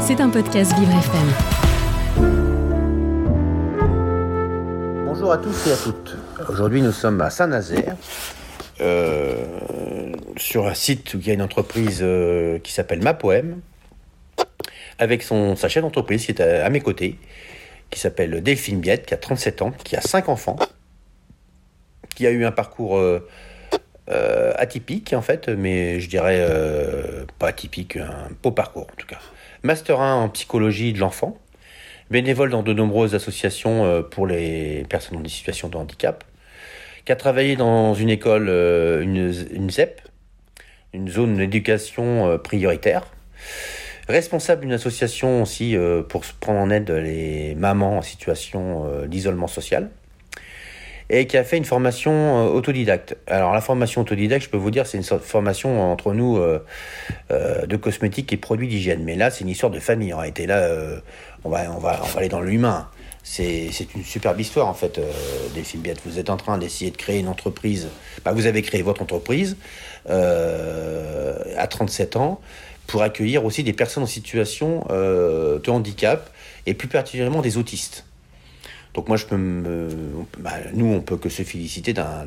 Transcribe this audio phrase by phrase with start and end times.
[0.00, 1.28] C'est un podcast Vivre FM.
[5.06, 6.16] Bonjour à tous et à toutes.
[6.48, 7.96] Aujourd'hui, nous sommes à Saint-Nazaire,
[8.80, 9.44] euh,
[10.36, 13.60] sur un site où il y a une entreprise euh, qui s'appelle Ma Poème,
[14.98, 17.18] avec son, sa chef d'entreprise qui est à, à mes côtés,
[17.90, 20.56] qui s'appelle Delphine Biette, qui a 37 ans, qui a 5 enfants,
[22.14, 23.26] qui a eu un parcours euh,
[24.10, 29.06] euh, atypique en fait, mais je dirais euh, pas atypique, un beau parcours en tout
[29.06, 29.20] cas.
[29.62, 31.38] Master 1 en psychologie de l'enfant,
[32.10, 36.24] bénévole dans de nombreuses associations euh, pour les personnes en situation de handicap,
[37.04, 40.00] qui a travaillé dans une école, une, une ZEP,
[40.92, 43.06] une zone d'éducation prioritaire,
[44.08, 45.76] responsable d'une association aussi
[46.08, 49.88] pour prendre en aide les mamans en situation d'isolement social
[51.10, 53.16] et qui a fait une formation euh, autodidacte.
[53.26, 56.38] Alors la formation autodidacte, je peux vous dire, c'est une sorte de formation entre nous
[56.38, 56.64] euh,
[57.32, 59.02] euh, de cosmétiques et produits d'hygiène.
[59.02, 60.14] Mais là, c'est une histoire de famille.
[60.14, 60.70] En réalité, là,
[61.44, 62.88] on, va, on, va, on va aller dans l'humain.
[63.22, 64.98] C'est une superbe histoire, en fait,
[65.54, 66.00] Delphine Biette.
[66.06, 67.88] Vous êtes en train d'essayer de créer une entreprise.
[68.24, 69.56] Bah, vous avez créé votre entreprise
[70.08, 72.40] à 37 ans
[72.86, 76.30] pour accueillir aussi des personnes en situation de handicap
[76.66, 78.04] et plus particulièrement des autistes.
[78.94, 79.88] Donc moi, je peux me,
[80.38, 82.26] bah, nous, on peut que se féliciter d'un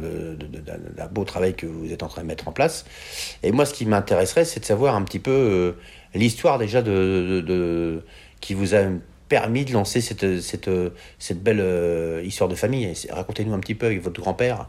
[1.11, 2.85] beau travail que vous êtes en train de mettre en place.
[3.43, 5.71] Et moi, ce qui m'intéresserait, c'est de savoir un petit peu euh,
[6.13, 8.03] l'histoire déjà de,
[8.39, 8.83] qui vous a
[9.27, 10.69] permis de lancer cette, cette,
[11.19, 12.93] cette belle euh, histoire de famille.
[13.09, 14.67] Racontez-nous un petit peu avec votre grand-père.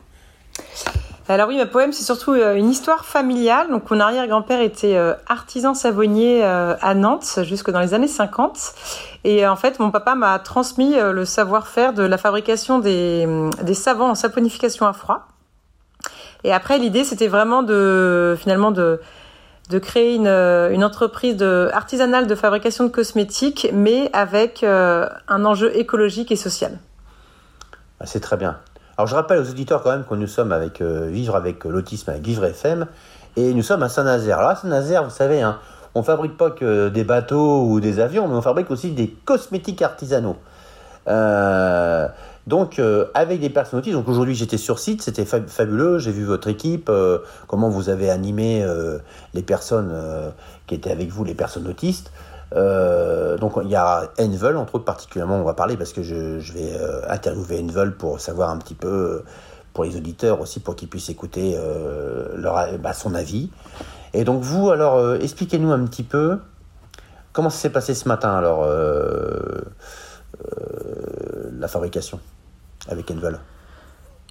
[1.26, 3.70] Alors oui, ma poème, c'est surtout euh, une histoire familiale.
[3.70, 8.74] Donc mon arrière-grand-père était euh, artisan savonnier euh, à Nantes jusque dans les années 50.
[9.24, 13.72] Et en fait, mon papa m'a transmis le savoir-faire de la fabrication des, hum, des
[13.72, 15.26] savons en saponification à froid.
[16.44, 18.98] Et après, l'idée, c'était vraiment de finalement de
[19.80, 26.78] créer une, entreprise artisanale de fabrication de cosmétiques, mais avec un enjeu écologique et social.
[27.98, 28.58] Ah, C'est très bien.
[28.96, 32.10] Alors je rappelle aux auditeurs quand même que nous sommes avec euh, Vivre avec l'autisme
[32.10, 32.86] avec Vivre FM
[33.36, 34.38] et nous sommes à Saint-Nazaire.
[34.38, 35.58] Alors à Saint-Nazaire, vous savez, hein,
[35.96, 39.82] on fabrique pas que des bateaux ou des avions, mais on fabrique aussi des cosmétiques
[39.82, 40.36] artisanaux.
[41.08, 42.08] Euh,
[42.46, 43.96] donc euh, avec des personnes autistes.
[43.96, 45.98] Donc aujourd'hui j'étais sur site, c'était fa- fabuleux.
[45.98, 46.90] J'ai vu votre équipe,
[47.48, 48.64] comment vous avez animé
[49.34, 49.92] les personnes
[50.68, 52.12] qui étaient avec vous, les personnes autistes.
[52.54, 56.52] Euh, donc il y a Envel, entre autres particulièrement, on va parler parce que je,
[56.52, 59.24] vais euh, interviewer Envel pour savoir un petit peu, euh,
[59.72, 61.58] pour les auditeurs aussi, pour qu'ils puissent écouter
[62.36, 63.50] leur, bah, son avis.
[64.12, 66.38] Et donc vous, alors, expliquez-nous un petit peu
[67.32, 68.68] comment ça s'est passé ce matin, alors,
[71.58, 72.20] la fabrication
[72.88, 73.40] avec Envel.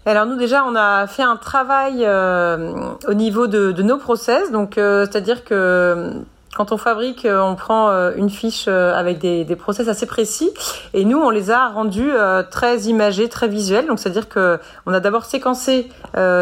[0.06, 5.44] Alors nous déjà on a fait un travail au niveau de, nos process, donc c'est-à-dire
[5.44, 6.24] que
[6.56, 10.06] quand on fabrique, euh, on prend euh, une fiche euh, avec des, des process assez
[10.06, 10.52] précis
[10.94, 12.12] et nous on les a rendus
[12.52, 13.88] très imagés, très visuels.
[13.88, 15.90] Donc c'est-à-dire que on a d'abord séquencé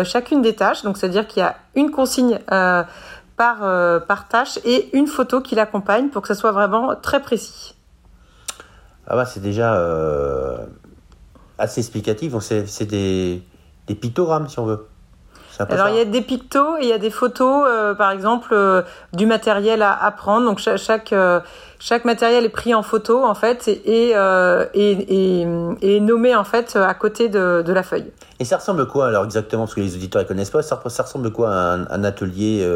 [0.03, 5.07] chacune des tâches, donc c'est-à-dire qu'il y a une consigne par par tâche et une
[5.07, 7.75] photo qui l'accompagne pour que ça soit vraiment très précis.
[9.07, 9.79] Ah bah c'est déjà
[11.57, 13.43] assez explicatif, c'est des,
[13.87, 14.87] des pictogrammes si on veut.
[15.69, 18.49] Alors il y a des pictos et il y a des photos, euh, par exemple,
[18.53, 18.81] euh,
[19.13, 20.45] du matériel à, à prendre.
[20.45, 21.39] Donc cha- chaque euh,
[21.79, 24.11] chaque matériel est pris en photo en fait et
[24.73, 28.11] et, nommé en fait à côté de, de la feuille.
[28.39, 30.61] Et ça ressemble à quoi alors exactement Parce que les auditeurs ne connaissent pas.
[30.61, 32.67] Ça, ça ressemble à quoi un, un atelier,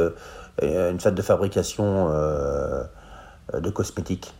[0.62, 2.10] une salle de fabrication
[3.54, 4.34] de cosmétiques?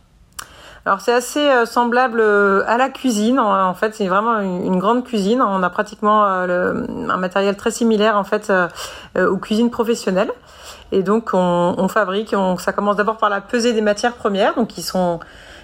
[0.86, 3.40] Alors c'est assez euh, semblable euh, à la cuisine.
[3.40, 5.42] En, fait, c'est vraiment une, grande cuisine.
[5.42, 6.74] On a pratiquement euh,
[7.08, 8.52] un matériel très similaire en fait
[9.18, 10.30] aux cuisines professionnelles.
[10.92, 12.34] Et donc on, fabrique.
[12.36, 15.18] On, ça commence d'abord par la pesée des matières premières, donc qui sont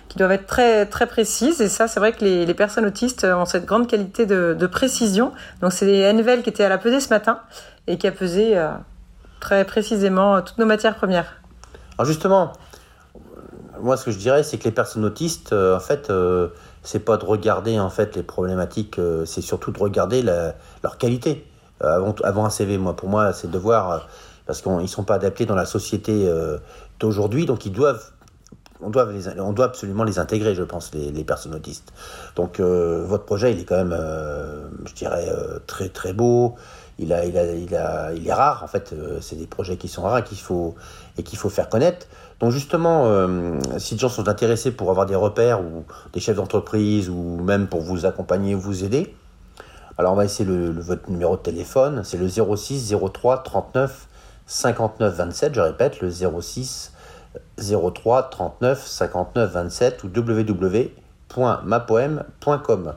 [0.09, 1.61] qui doivent être très très précises.
[1.61, 5.31] Et ça, c'est vrai que les, personnes autistes ont cette grande qualité de, précision.
[5.61, 7.39] Donc c'est Envel qui était à la pesée ce matin
[7.87, 8.61] et qui a pesé
[9.39, 11.41] très précisément toutes nos matières premières.
[11.97, 12.53] Alors justement,
[13.83, 16.49] moi ce que je dirais, c'est que les personnes autistes, euh, en fait, euh,
[16.83, 21.47] c'est pas de regarder en fait les problématiques, euh, c'est surtout de regarder leur qualité.
[21.83, 24.09] Euh, avant, un CV, moi, pour moi, c'est de voir
[24.47, 26.29] parce qu'ils sont pas adaptés dans la société
[26.99, 28.11] d'aujourd'hui, donc ils doivent
[28.85, 31.93] on doit, absolument les intégrer, je pense, les, personnes autistes.
[32.35, 33.97] Donc, votre projet, il est quand même,
[34.85, 35.29] je dirais,
[35.69, 36.57] très très beau.
[36.99, 38.93] Il, est rare, en fait.
[38.93, 40.75] euh, c'est des projets qui sont rares et qu'il faut,
[41.19, 42.07] et qu'il faut faire connaître.
[42.41, 46.37] Donc, justement, euh, si des gens sont intéressés pour avoir des repères ou des chefs
[46.37, 49.15] d'entreprise ou même pour vous accompagner ou vous aider,
[49.99, 52.03] alors on va essayer le- votre numéro de téléphone.
[52.05, 54.07] C'est le 06 03 39
[54.47, 55.55] 59 27.
[55.55, 56.93] Je répète, le 06
[57.59, 62.95] 03 39 59 27 ou www.mapoem.com.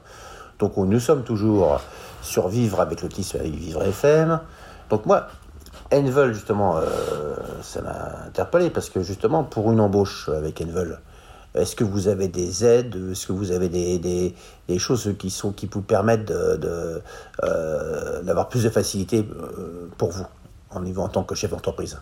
[0.59, 1.81] Donc nous sommes toujours
[2.25, 4.39] sur Vivre avec l'autisme avec Vivre FM.
[4.89, 5.27] Donc moi,
[5.93, 10.99] Envel, justement, euh, ça m'a interpellé parce que justement, pour une embauche avec Envel,
[11.53, 12.95] est-ce que vous avez des aides?
[13.11, 13.97] Est-ce que vous avez des,
[14.67, 17.01] des, choses qui, sont, qui vous permettent d'avoir
[17.45, 20.25] euh, plus de facilité euh, pour vous
[20.71, 21.97] en, en tant que chef d'entreprise?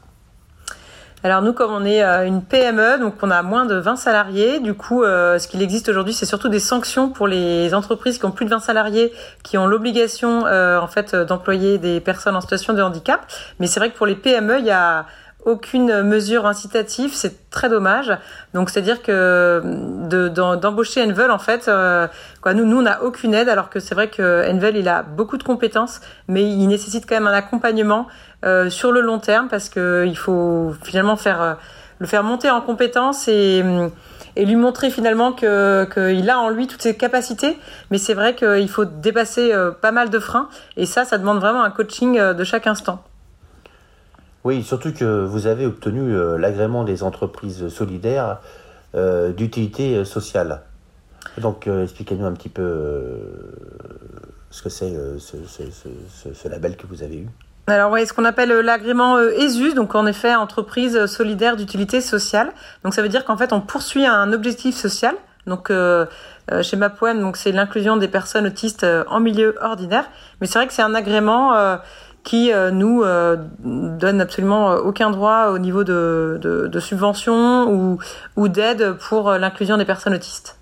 [1.24, 4.60] Alors nous, comme on est euh, une PME, donc on a moins de 20 salariés,
[4.60, 8.26] du coup, euh, ce qu'il existe aujourd'hui, c'est surtout des sanctions pour les entreprises qui
[8.26, 12.42] ont plus de 20 salariés, qui ont l'obligation euh, en fait d'employer des personnes en
[12.42, 13.26] situation de handicap.
[13.60, 15.06] Mais c'est vrai que pour les PME, il y a
[15.46, 18.12] aucune mesure incitative, c'est très dommage.
[18.54, 19.62] Donc c'est-à-dire que
[20.56, 21.70] d'embaucher Envel en fait,
[22.42, 25.04] quoi, nous nous on n'a aucune aide alors que c'est vrai que Envel il a
[25.04, 28.08] beaucoup de compétences, mais il nécessite quand même un accompagnement
[28.46, 31.54] euh, sur le long terme parce que il faut finalement faire euh,
[32.00, 33.90] le faire monter en compétences et, mm,
[34.36, 37.58] et lui montrer finalement que qu'il a en lui toutes ses capacités.
[37.90, 41.40] Mais c'est vrai qu'il faut dépasser euh, pas mal de freins et ça, ça demande
[41.40, 43.02] vraiment un coaching de chaque instant.
[44.44, 48.40] Oui, surtout que vous avez obtenu l'agrément des entreprises solidaires
[48.94, 50.62] d'utilité sociale.
[51.38, 53.20] Donc, expliquez-nous un petit peu
[54.54, 57.28] ce que c'est ce, label que vous avez eu.
[57.68, 62.02] Alors oui, ce qu'on appelle euh, l'agrément euh, ESUS, donc en effet entreprise solidaire d'utilité
[62.02, 62.52] sociale.
[62.84, 65.16] Donc ça veut dire qu'en fait on poursuit un objectif social.
[65.48, 66.06] Donc euh,
[66.62, 70.06] chez MapOM, donc c'est l'inclusion des personnes autistes en milieu ordinaire.
[70.40, 71.54] Mais c'est vrai que c'est un agrément
[72.24, 73.04] qui nous
[73.60, 78.00] donne absolument aucun droit au niveau de, de, de subvention ou,
[78.38, 80.58] ou d'aide pour l'inclusion des personnes autistes.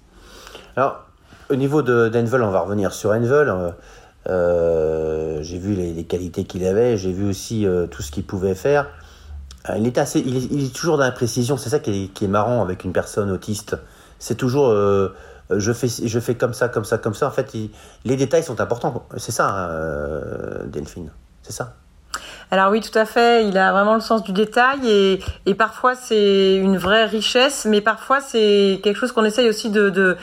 [0.75, 1.05] Alors
[1.51, 3.53] au niveau d'Envel, on va revenir sur Envel.
[4.29, 8.55] Euh, j'ai vu les, qualités qu'il avait, j'ai vu aussi euh, tout ce qu'il pouvait
[8.55, 8.87] faire.
[9.69, 13.29] Euh, il est, toujours dans la précision, c'est ça qui est, marrant avec une personne
[13.31, 13.77] autiste.
[14.17, 14.69] C'est toujours
[15.49, 17.27] je, fais, je fais comme ça, comme ça, comme ça.
[17.27, 17.53] En fait,
[18.05, 19.05] les détails sont importants.
[19.17, 21.11] C'est ça, hein, Delphine?
[22.53, 23.47] Alors oui, tout à fait.
[23.47, 28.19] Il a vraiment le sens du détail et, parfois c'est une vraie richesse, mais parfois
[28.19, 30.17] c'est quelque chose qu'on essaye aussi de,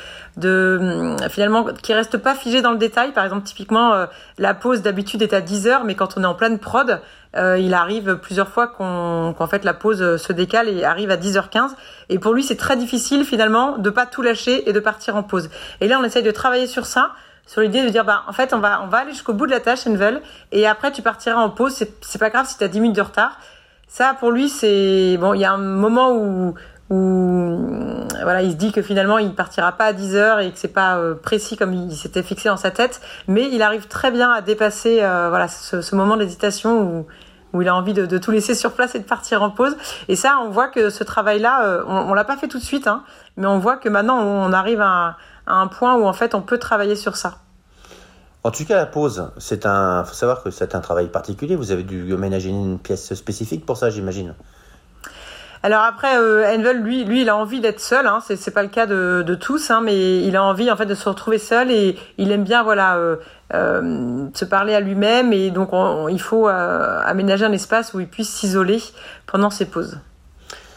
[0.44, 3.12] hum, finalement qui reste pas figé dans le détail.
[3.12, 6.26] Par exemple, typiquement euh, la pause d'habitude est à 10 heures, mais quand on est
[6.26, 7.00] en pleine prod,
[7.36, 11.70] euh, il arrive plusieurs fois qu'en fait la pause se décale et arrive à 10h15.
[12.10, 15.22] Et pour lui, c'est très difficile finalement de pas tout lâcher et de partir en
[15.22, 15.48] pause.
[15.80, 17.12] Et là, on essaye de travailler sur ça
[17.48, 19.50] sur l'idée de dire bah en fait on va on va aller jusqu'au bout de
[19.50, 20.20] la tâche Envel
[20.52, 22.96] et après tu partiras en pause c'est c'est pas grave si tu as 10 minutes
[22.96, 23.40] de retard
[23.88, 26.54] ça pour lui c'est bon il y a un moment où
[26.90, 27.58] où
[28.22, 30.68] voilà il se dit que finalement il partira pas à 10 heures et que c'est
[30.68, 34.30] pas euh, précis comme il s'était fixé dans sa tête mais il arrive très bien
[34.30, 37.06] à dépasser euh, voilà ce, ce moment d'hésitation où
[37.54, 39.74] où il a envie de, de, tout laisser sur place et de partir en pause.
[40.08, 42.62] Et ça, on voit que ce travail-là, euh, on, on l'a pas fait tout de
[42.62, 43.04] suite, hein,
[43.38, 45.16] mais on voit que maintenant on arrive à,
[45.48, 47.38] à un point où en fait on peut travailler sur ça.
[48.44, 50.04] En tout cas, la pause, c'est un.
[50.04, 51.56] faut savoir que c'est un travail particulier.
[51.56, 54.34] Vous avez dû aménager une pièce spécifique pour ça, j'imagine.
[55.64, 58.06] Alors après, euh, Envel, lui, lui, il a envie d'être seul.
[58.06, 58.20] Hein.
[58.24, 60.86] C'est, c'est pas le cas de, de tous, hein, mais il a envie en fait
[60.86, 63.16] de se retrouver seul et il aime bien, voilà, euh,
[63.54, 65.32] euh, se parler à lui-même.
[65.32, 65.70] Et donc,
[66.08, 68.80] il faut aménager un espace où il puisse s'isoler
[69.26, 69.98] pendant ses pauses.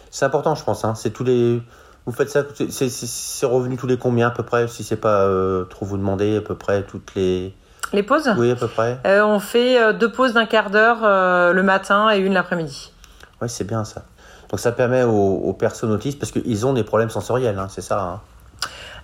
[0.09, 0.83] C'est important, je pense.
[0.83, 0.95] Hein.
[0.95, 1.61] C'est tous les
[2.05, 5.65] vous faites ça, c'est revenu tous les combien à peu près, si c'est pas euh,
[5.65, 7.53] trop vous demander, à peu près toutes les...
[7.93, 8.29] Les pauses?
[8.37, 8.99] Oui, à peu près.
[9.05, 10.99] Euh, on fait euh, deux pauses d'un quart d'heure
[11.53, 12.91] le matin et une l'après-midi.
[13.41, 14.03] Oui, c'est bien ça.
[14.49, 17.81] Donc ça permet aux, aux personnes autistes, parce qu'ils ont des problèmes sensoriels, hein, c'est
[17.81, 18.21] ça hein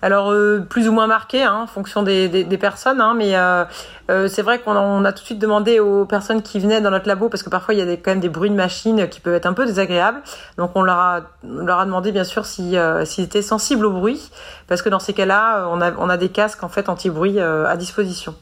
[0.02, 3.66] alors euh, plus ou moins marqué hein, en fonction des, personnes, hein, mais euh,
[4.10, 7.08] euh, c'est vrai qu'on a tout de suite demandé aux personnes qui venaient dans notre
[7.08, 9.20] labo, parce que parfois il y a des, quand même des bruits de machines qui
[9.20, 10.22] peuvent être un peu désagréables,
[10.58, 13.92] donc on leur a, on leur a demandé bien sûr s'ils si, étaient sensibles au
[13.92, 14.32] bruit,
[14.68, 17.76] parce que dans ces cas-là, on a, on a des casques en fait anti-bruit à
[17.78, 18.36] disposition.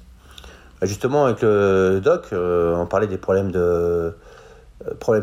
[0.81, 4.13] Bah, justement, avec le doc, on parlait des problèmes de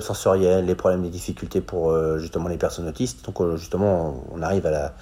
[0.01, 3.25] sensoriels, les problèmes des difficultés pour justement les personnes autistes.
[3.27, 4.93] Donc justement, on arrive à la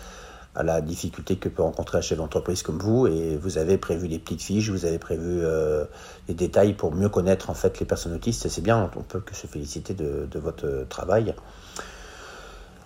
[0.55, 4.09] à la difficulté que peut rencontrer un chef d'entreprise comme vous et vous avez prévu
[4.09, 5.85] des petites fiches, vous avez prévu euh,
[6.27, 8.49] des détails pour mieux connaître en fait les personnes autistes.
[8.49, 11.35] C'est bien, on peut que se féliciter de, votre travail.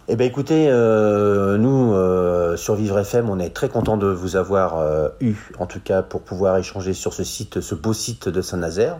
[0.07, 4.37] Eh bien écoutez, euh, nous, euh, sur Vivre FM, on est très content de vous
[4.37, 8.29] avoir euh, eu, en tout cas pour pouvoir échanger sur ce site, ce beau site
[8.29, 8.99] de Saint-Nazaire.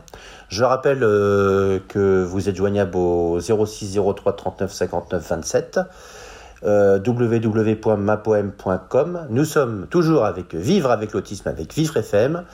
[0.49, 5.81] Je rappelle euh, que vous êtes joignable au 06 03 39 59 27
[6.65, 9.27] euh, www.mapoem.com.
[9.31, 12.45] Nous sommes toujours avec Vivre avec l'autisme avec Vivre FM.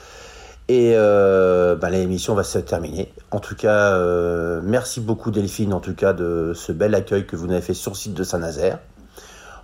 [0.67, 3.13] Et euh, bah, l'émission va se terminer.
[3.31, 7.35] En tout cas, euh, merci beaucoup Delphine, en tout cas, de ce bel accueil que
[7.35, 8.79] vous avez fait sur le site de Saint-Nazaire.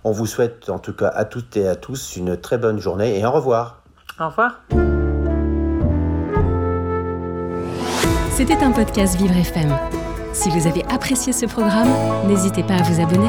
[0.04, 3.18] On vous souhaite, en tout cas, à toutes et à tous, une très bonne journée
[3.18, 3.82] et au revoir.
[4.20, 4.60] Au revoir.
[8.32, 9.74] C'était un podcast Vivre FM.
[10.32, 11.88] Si vous avez apprécié ce programme,
[12.26, 13.28] n'hésitez pas à vous abonner.